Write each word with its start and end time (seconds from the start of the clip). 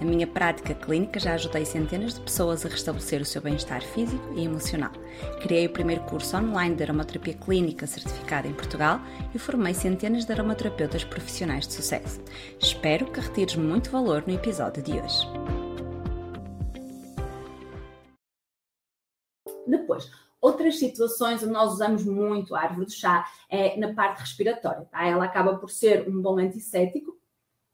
Na 0.00 0.06
minha 0.06 0.26
prática 0.26 0.72
clínica 0.72 1.20
já 1.20 1.34
ajudei 1.34 1.66
centenas 1.66 2.14
de 2.14 2.20
pessoas 2.22 2.64
a 2.64 2.70
restabelecer 2.70 3.20
o 3.20 3.24
seu 3.24 3.42
bem-estar 3.42 3.82
físico 3.82 4.32
e 4.34 4.46
emocional. 4.46 4.92
Criei 5.42 5.66
o 5.66 5.72
primeiro 5.72 6.02
curso 6.04 6.38
online 6.38 6.74
de 6.74 6.84
aromaterapia 6.84 7.34
clínica 7.34 7.86
certificado 7.86 8.48
em 8.48 8.54
Portugal 8.54 8.98
e 9.34 9.38
formei 9.38 9.74
centenas 9.74 10.24
de 10.24 10.32
aromaterapeutas 10.32 11.04
profissionais 11.04 11.66
de 11.66 11.74
sucesso. 11.74 12.18
Espero 12.58 13.12
que 13.12 13.20
retires 13.20 13.56
muito 13.56 13.90
valor 13.90 14.24
no 14.26 14.32
episódio 14.32 14.82
de 14.82 14.92
hoje. 14.92 15.28
Depois, 19.66 20.10
outras 20.40 20.78
situações 20.78 21.42
onde 21.42 21.52
nós 21.52 21.74
usamos 21.74 22.06
muito 22.06 22.54
a 22.54 22.62
árvore 22.62 22.86
do 22.86 22.92
chá 22.92 23.26
é 23.50 23.78
na 23.78 23.92
parte 23.92 24.20
respiratória. 24.20 24.88
Tá? 24.90 25.06
Ela 25.06 25.26
acaba 25.26 25.58
por 25.58 25.68
ser 25.68 26.08
um 26.08 26.22
bom 26.22 26.38
antisséptico 26.38 27.19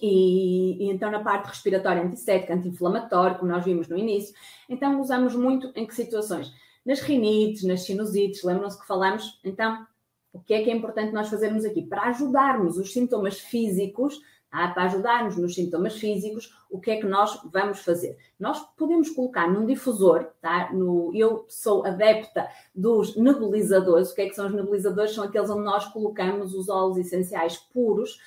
e, 0.00 0.84
e, 0.84 0.90
então 0.90 1.10
na 1.10 1.22
parte 1.22 1.48
respiratória 1.48 2.02
antissética, 2.02 2.54
anti-inflamatória, 2.54 3.36
como 3.36 3.50
nós 3.50 3.64
vimos 3.64 3.88
no 3.88 3.96
início. 3.96 4.34
Então 4.68 5.00
usamos 5.00 5.34
muito 5.34 5.72
em 5.74 5.86
que 5.86 5.94
situações? 5.94 6.52
Nas 6.84 7.00
rinites, 7.00 7.64
nas 7.64 7.82
sinusites, 7.82 8.42
lembram-se 8.42 8.80
que 8.80 8.86
falamos? 8.86 9.40
Então, 9.44 9.86
o 10.32 10.40
que 10.40 10.54
é 10.54 10.62
que 10.62 10.70
é 10.70 10.74
importante 10.74 11.12
nós 11.12 11.28
fazermos 11.28 11.64
aqui? 11.64 11.82
Para 11.82 12.04
ajudarmos 12.04 12.78
os 12.78 12.92
sintomas 12.92 13.40
físicos, 13.40 14.20
tá? 14.50 14.68
para 14.68 14.84
ajudarmos 14.84 15.36
nos 15.36 15.54
sintomas 15.54 15.96
físicos, 15.96 16.54
o 16.70 16.80
que 16.80 16.90
é 16.90 16.96
que 16.96 17.06
nós 17.06 17.40
vamos 17.52 17.80
fazer? 17.80 18.16
Nós 18.38 18.60
podemos 18.76 19.10
colocar 19.10 19.50
num 19.50 19.66
difusor, 19.66 20.30
tá? 20.40 20.72
No, 20.72 21.10
eu 21.14 21.44
sou 21.48 21.84
adepta 21.84 22.48
dos 22.74 23.16
nebulizadores. 23.16 24.10
O 24.10 24.14
que 24.14 24.22
é 24.22 24.28
que 24.28 24.34
são 24.34 24.46
os 24.46 24.52
nebulizadores? 24.52 25.12
São 25.12 25.24
aqueles 25.24 25.50
onde 25.50 25.64
nós 25.64 25.86
colocamos 25.86 26.54
os 26.54 26.68
óleos 26.68 26.98
essenciais 26.98 27.56
puros, 27.56 28.18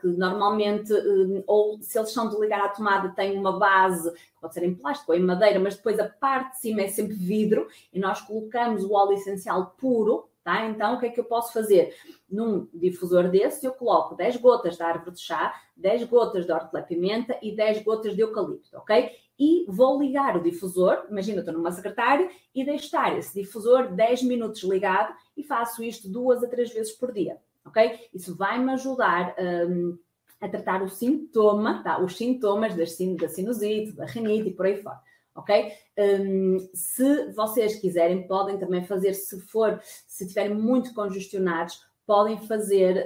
que 0.00 0.06
normalmente, 0.06 0.92
eh, 0.92 1.44
ou 1.46 1.78
se 1.82 1.98
eles 1.98 2.10
são 2.10 2.28
de 2.28 2.38
ligar 2.40 2.64
à 2.64 2.68
tomada, 2.68 3.10
têm 3.10 3.38
uma 3.38 3.58
base, 3.58 4.10
pode 4.40 4.54
ser 4.54 4.64
em 4.64 4.74
plástico 4.74 5.12
ou 5.12 5.18
em 5.18 5.22
madeira, 5.22 5.60
mas 5.60 5.76
depois 5.76 5.98
a 5.98 6.08
parte 6.08 6.52
de 6.52 6.60
cima 6.60 6.80
é 6.80 6.88
sempre 6.88 7.14
vidro 7.14 7.68
e 7.92 7.98
nós 7.98 8.22
colocamos 8.22 8.84
o 8.84 8.92
óleo 8.92 9.12
essencial 9.12 9.74
puro, 9.78 10.28
tá? 10.42 10.66
Então, 10.66 10.94
o 10.94 10.98
que 10.98 11.06
é 11.06 11.10
que 11.10 11.20
eu 11.20 11.24
posso 11.24 11.52
fazer? 11.52 11.94
Num 12.30 12.66
difusor 12.72 13.28
desse, 13.28 13.66
eu 13.66 13.72
coloco 13.72 14.14
10 14.14 14.36
gotas 14.38 14.76
de 14.76 14.82
árvore 14.82 15.10
de 15.10 15.20
chá, 15.20 15.54
10 15.76 16.04
gotas 16.04 16.46
de 16.46 16.52
hortelã-pimenta 16.52 17.38
e 17.42 17.54
10 17.54 17.82
gotas 17.82 18.14
de 18.14 18.22
eucalipto, 18.22 18.78
ok? 18.78 19.10
E 19.38 19.66
vou 19.68 20.00
ligar 20.00 20.38
o 20.38 20.42
difusor, 20.42 21.04
imagina, 21.10 21.38
eu 21.38 21.40
estou 21.40 21.52
numa 21.52 21.70
secretária, 21.70 22.30
e 22.54 22.64
deixar 22.64 23.18
esse 23.18 23.34
difusor 23.34 23.92
10 23.92 24.22
minutos 24.22 24.62
ligado 24.62 25.14
e 25.36 25.42
faço 25.42 25.84
isto 25.84 26.08
duas 26.08 26.42
a 26.42 26.48
três 26.48 26.72
vezes 26.72 26.92
por 26.92 27.12
dia 27.12 27.38
ok? 27.66 28.08
Isso 28.14 28.36
vai-me 28.36 28.72
ajudar 28.72 29.34
um, 29.38 29.98
a 30.40 30.48
tratar 30.48 30.82
o 30.82 30.88
sintoma, 30.88 31.82
tá? 31.82 32.00
os 32.00 32.16
sintomas 32.16 32.74
da 32.74 32.86
sinusite, 32.86 33.92
da 33.92 34.06
rinite 34.06 34.48
e 34.48 34.52
por 34.52 34.66
aí 34.66 34.82
fora. 34.82 35.00
Ok? 35.34 35.72
Um, 35.98 36.58
se 36.72 37.32
vocês 37.32 37.76
quiserem, 37.78 38.26
podem 38.26 38.58
também 38.58 38.84
fazer, 38.84 39.12
se 39.12 39.38
for, 39.40 39.80
se 40.06 40.24
estiverem 40.24 40.54
muito 40.54 40.94
congestionados, 40.94 41.84
podem 42.06 42.38
fazer 42.46 43.04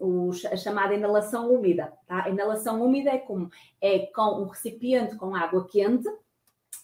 um, 0.00 0.30
a 0.50 0.56
chamada 0.56 0.94
inalação 0.94 1.52
úmida. 1.52 1.92
Tá? 2.06 2.24
A 2.24 2.30
inalação 2.30 2.82
úmida 2.82 3.10
é 3.10 3.18
como? 3.18 3.50
É 3.80 4.06
com 4.06 4.42
um 4.42 4.46
recipiente 4.46 5.16
com 5.16 5.34
água 5.34 5.66
quente, 5.66 6.08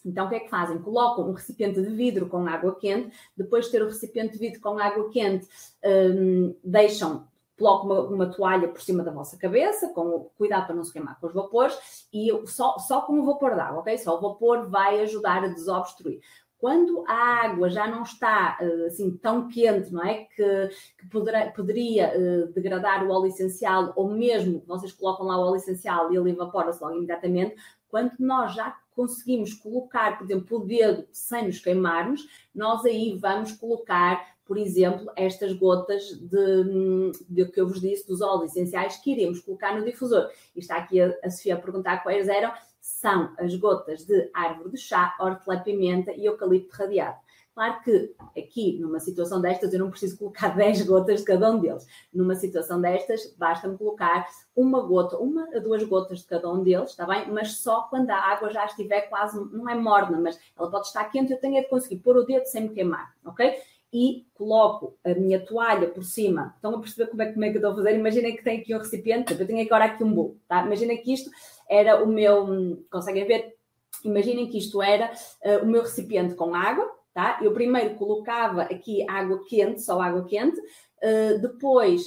então, 0.05 0.25
o 0.25 0.29
que 0.29 0.35
é 0.35 0.39
que 0.41 0.49
fazem? 0.49 0.79
Colocam 0.79 1.29
um 1.29 1.33
recipiente 1.33 1.81
de 1.81 1.89
vidro 1.89 2.27
com 2.27 2.45
água 2.47 2.75
quente, 2.75 3.15
depois 3.35 3.65
de 3.65 3.71
ter 3.71 3.81
o 3.81 3.87
recipiente 3.87 4.33
de 4.33 4.39
vidro 4.39 4.59
com 4.59 4.77
água 4.77 5.09
quente, 5.09 5.47
um, 5.85 6.55
deixam, 6.63 7.27
colocam 7.57 7.89
uma, 7.89 8.01
uma, 8.01 8.25
toalha 8.31 8.67
por 8.67 8.81
cima 8.81 9.03
da 9.03 9.11
vossa 9.11 9.37
cabeça, 9.37 9.89
com 9.89 10.29
cuidado 10.37 10.65
para 10.65 10.75
não 10.75 10.83
se 10.83 10.91
queimar 10.91 11.19
com 11.19 11.27
os 11.27 11.33
vapores, 11.33 11.77
e 12.11 12.29
só, 12.47 12.77
só 12.79 13.01
com 13.01 13.19
o 13.19 13.25
vapor 13.25 13.55
d'água, 13.55 13.79
ok? 13.79 13.97
Só 13.97 14.17
o 14.17 14.21
vapor 14.21 14.69
vai 14.69 14.99
ajudar 15.01 15.43
a 15.43 15.47
desobstruir. 15.47 16.19
Quando 16.57 17.03
a 17.07 17.13
água 17.45 17.69
já 17.69 17.87
não 17.87 18.03
está 18.03 18.57
eh, 18.61 18.85
assim 18.87 19.17
tão 19.17 19.49
quente, 19.49 19.91
não 19.91 20.01
é? 20.01 20.25
Que, 20.33 20.69
que 20.97 21.07
poderá, 21.09 21.51
poderia 21.51 22.13
uh, 22.17 22.53
degradar 22.53 23.05
o 23.05 23.11
óleo 23.11 23.27
essencial, 23.27 23.91
ou 23.97 24.09
mesmo 24.09 24.63
vocês 24.65 24.93
colocam 24.93 25.25
lá 25.25 25.37
o 25.37 25.41
óleo 25.41 25.57
essencial 25.57 26.13
e 26.13 26.15
ele 26.15 26.31
evapora-se 26.31 26.81
logo 26.81 26.95
imediatamente, 26.95 27.57
quando 27.89 28.13
nós 28.17 28.55
já 28.55 28.75
conseguimos 28.95 29.53
colocar, 29.53 30.17
por 30.17 30.25
exemplo, 30.25 30.57
o 30.57 30.65
dedo 30.65 31.07
sem 31.11 31.45
nos 31.45 31.59
queimarmos, 31.59 32.27
nós 32.53 32.85
aí 32.85 33.17
vamos 33.19 33.51
colocar, 33.53 34.35
por 34.45 34.57
exemplo, 34.57 35.11
estas 35.15 35.53
gotas 35.53 36.03
de, 36.19 37.11
de 37.29 37.45
que 37.45 37.59
eu 37.59 37.67
vos 37.67 37.81
disse, 37.81 38.07
dos 38.07 38.21
óleos 38.21 38.51
essenciais 38.51 38.97
que 38.97 39.11
iremos 39.11 39.39
colocar 39.39 39.77
no 39.77 39.85
difusor. 39.85 40.29
E 40.55 40.59
está 40.59 40.77
aqui 40.77 41.01
a, 41.01 41.13
a 41.23 41.29
Sofia 41.29 41.55
a 41.55 41.59
perguntar 41.59 42.03
quais 42.03 42.27
eram. 42.27 42.51
São 42.79 43.33
as 43.37 43.55
gotas 43.55 44.05
de 44.05 44.29
árvore 44.33 44.71
de 44.71 44.77
chá, 44.77 45.15
hortelã-pimenta 45.19 46.11
e 46.11 46.25
eucalipto 46.25 46.75
radiado. 46.75 47.17
Claro 47.53 47.81
que 47.83 48.15
aqui, 48.35 48.79
numa 48.79 48.99
situação 48.99 49.39
destas, 49.39 49.71
eu 49.71 49.79
não 49.79 49.91
preciso 49.91 50.17
colocar 50.17 50.49
10 50.57 50.81
gotas 50.83 51.19
de 51.19 51.25
cada 51.25 51.51
um 51.51 51.59
deles. 51.59 51.85
Numa 52.11 52.35
situação 52.35 52.81
destas, 52.81 53.33
basta-me 53.37 53.77
colocar 53.77 54.27
uma 54.55 54.81
gota, 54.81 55.17
uma 55.17 55.47
a 55.55 55.59
duas 55.59 55.83
gotas 55.83 56.19
de 56.19 56.25
cada 56.25 56.51
um 56.51 56.63
deles, 56.63 56.89
está 56.89 57.05
bem? 57.05 57.31
Mas 57.31 57.57
só 57.57 57.83
quando 57.83 58.09
a 58.09 58.17
água 58.17 58.49
já 58.49 58.65
estiver 58.65 59.01
quase, 59.01 59.39
não 59.51 59.69
é 59.69 59.75
morna, 59.75 60.19
mas 60.19 60.39
ela 60.57 60.69
pode 60.69 60.87
estar 60.87 61.03
quente, 61.05 61.31
eu 61.31 61.39
tenho 61.39 61.61
de 61.61 61.69
conseguir 61.69 61.97
pôr 61.97 62.17
o 62.17 62.25
dedo 62.25 62.45
sem 62.45 62.63
me 62.63 62.69
queimar, 62.69 63.13
ok? 63.23 63.55
E 63.91 64.25
coloco 64.33 64.97
a 65.03 65.13
minha 65.13 65.39
toalha 65.39 65.87
por 65.87 66.03
cima. 66.03 66.53
Estão 66.55 66.75
a 66.75 66.79
perceber 66.79 67.11
como 67.11 67.21
é, 67.21 67.31
como 67.31 67.45
é 67.45 67.49
que 67.51 67.57
eu 67.57 67.59
estou 67.59 67.73
a 67.73 67.75
fazer? 67.75 67.95
Imaginem 67.95 68.35
que 68.35 68.43
tenho 68.43 68.61
aqui 68.61 68.73
um 68.73 68.79
recipiente, 68.79 69.39
eu 69.39 69.45
tenho 69.45 69.63
agora 69.63 69.85
aqui 69.85 70.03
um 70.03 70.11
bolo, 70.11 70.39
tá? 70.47 70.65
Imaginem 70.65 70.99
que 70.99 71.13
isto 71.13 71.29
era 71.69 72.03
o 72.03 72.07
meu, 72.07 72.83
conseguem 72.89 73.27
ver? 73.27 73.55
Imaginem 74.03 74.47
que 74.47 74.57
isto 74.57 74.81
era 74.81 75.13
uh, 75.45 75.63
o 75.63 75.67
meu 75.67 75.83
recipiente 75.83 76.33
com 76.33 76.55
água, 76.55 76.91
tá? 77.13 77.39
Eu 77.41 77.53
primeiro 77.53 77.95
colocava 77.95 78.63
aqui 78.63 79.07
água 79.09 79.43
quente, 79.47 79.81
só 79.81 80.01
água 80.01 80.25
quente, 80.25 80.59
uh, 80.59 81.39
depois 81.41 82.03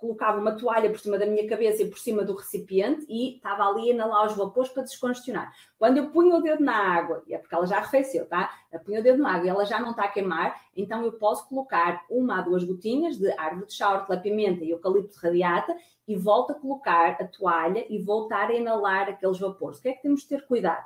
colocava 0.00 0.40
uma 0.40 0.52
toalha 0.52 0.88
por 0.88 0.98
cima 0.98 1.18
da 1.18 1.26
minha 1.26 1.46
cabeça 1.46 1.82
e 1.82 1.90
por 1.90 1.98
cima 1.98 2.24
do 2.24 2.34
recipiente 2.34 3.04
e 3.06 3.36
estava 3.36 3.68
ali 3.68 3.90
a 3.90 3.94
inalar 3.94 4.26
os 4.26 4.36
vapores 4.36 4.70
para 4.70 4.82
descongestionar. 4.82 5.52
Quando 5.78 5.98
eu 5.98 6.10
punho 6.10 6.36
o 6.36 6.42
dedo 6.42 6.64
na 6.64 6.74
água, 6.74 7.22
é 7.28 7.36
porque 7.36 7.54
ela 7.54 7.66
já 7.66 7.76
arrefeceu, 7.76 8.26
tá? 8.26 8.50
Eu 8.72 8.80
punho 8.80 9.00
o 9.00 9.02
dedo 9.02 9.22
na 9.22 9.34
água 9.34 9.46
e 9.46 9.50
ela 9.50 9.64
já 9.66 9.78
não 9.78 9.90
está 9.90 10.04
a 10.04 10.08
queimar, 10.08 10.58
então 10.74 11.04
eu 11.04 11.12
posso 11.12 11.46
colocar 11.48 12.04
uma 12.08 12.38
a 12.38 12.42
duas 12.42 12.64
gotinhas 12.64 13.18
de 13.18 13.30
árvore 13.38 13.66
de 13.66 13.74
chá, 13.74 13.92
hortelã-pimenta 13.92 14.64
e 14.64 14.70
eucalipto 14.70 15.18
radiata 15.20 15.76
e 16.08 16.16
volto 16.16 16.52
a 16.52 16.54
colocar 16.54 17.16
a 17.20 17.24
toalha 17.24 17.84
e 17.88 17.98
voltar 17.98 18.48
a 18.48 18.54
inalar 18.54 19.08
aqueles 19.08 19.38
vapores. 19.38 19.78
O 19.78 19.82
que 19.82 19.90
é 19.90 19.92
que 19.92 20.02
temos 20.02 20.22
de 20.22 20.28
ter 20.28 20.46
cuidado? 20.46 20.84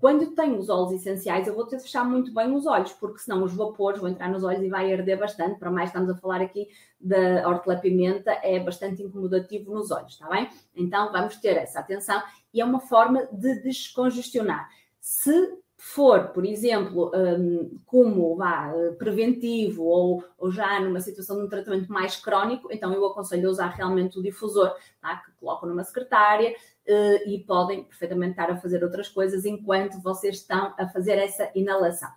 Quando 0.00 0.32
tenho 0.34 0.56
os 0.58 0.68
óleos 0.68 0.92
essenciais, 0.92 1.46
eu 1.46 1.54
vou 1.54 1.66
ter 1.66 1.76
de 1.76 1.82
fechar 1.82 2.04
muito 2.04 2.32
bem 2.32 2.54
os 2.54 2.66
olhos, 2.66 2.92
porque 2.92 3.18
senão 3.18 3.42
os 3.42 3.52
vapores 3.52 4.00
vão 4.00 4.08
entrar 4.08 4.28
nos 4.28 4.44
olhos 4.44 4.62
e 4.62 4.68
vai 4.68 4.92
arder 4.92 5.18
bastante. 5.18 5.58
Para 5.58 5.70
mais, 5.70 5.90
estamos 5.90 6.08
a 6.10 6.16
falar 6.16 6.40
aqui 6.40 6.68
da 7.00 7.48
hortelã-pimenta, 7.48 8.30
é 8.42 8.60
bastante 8.60 9.02
incomodativo 9.02 9.72
nos 9.72 9.90
olhos, 9.90 10.12
está 10.12 10.28
bem? 10.28 10.48
Então, 10.74 11.10
vamos 11.10 11.36
ter 11.36 11.56
essa 11.56 11.80
atenção 11.80 12.22
e 12.54 12.60
é 12.60 12.64
uma 12.64 12.80
forma 12.80 13.26
de 13.32 13.60
descongestionar. 13.62 14.68
Se 15.00 15.58
for, 15.94 16.28
por 16.28 16.44
exemplo, 16.44 17.10
um, 17.14 17.78
como 17.86 18.36
vá, 18.36 18.70
preventivo 18.98 19.84
ou, 19.84 20.22
ou, 20.36 20.50
já 20.50 20.78
numa 20.80 21.00
situação 21.00 21.38
de 21.38 21.44
um 21.44 21.48
tratamento 21.48 21.90
mais 21.90 22.16
crónico, 22.16 22.68
então 22.70 22.92
eu 22.92 23.06
aconselho 23.06 23.48
a 23.48 23.50
usar 23.50 23.68
realmente 23.68 24.18
o 24.18 24.22
difusor, 24.22 24.74
tá? 25.00 25.16
que 25.16 25.32
colocam 25.40 25.68
numa 25.68 25.82
secretária 25.82 26.50
uh, 26.50 27.28
e 27.28 27.42
podem 27.46 27.84
perfeitamente 27.84 28.32
estar 28.32 28.50
a 28.50 28.56
fazer 28.56 28.84
outras 28.84 29.08
coisas 29.08 29.46
enquanto 29.46 30.00
vocês 30.02 30.36
estão 30.36 30.74
a 30.78 30.86
fazer 30.88 31.18
essa 31.18 31.50
inalação. 31.54 32.10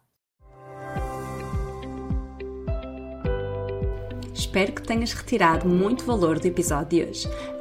Espero 4.33 4.73
que 4.73 4.83
tenhas 4.83 5.13
retirado 5.13 5.65
muito 5.67 6.03
valor 6.03 6.39
do 6.39 6.45
episódio 6.45 7.05
de 7.05 7.09
hoje. 7.09 7.60